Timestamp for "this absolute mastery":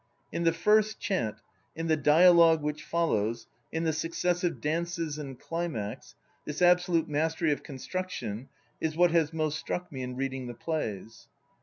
6.43-7.51